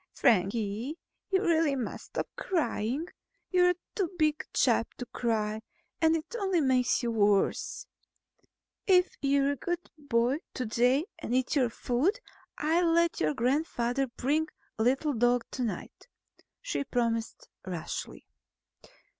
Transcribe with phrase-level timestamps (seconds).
[0.15, 0.97] "Frankie,
[1.29, 3.05] you really must stop crying.
[3.51, 5.61] You're too big a chap to cry
[6.01, 7.85] and it only makes you worse.
[8.87, 12.19] If you're a good boy to day and eat your food,
[12.57, 16.07] I'll let your grandfather bring the little dog tonight,"
[16.63, 18.25] she promised rashly.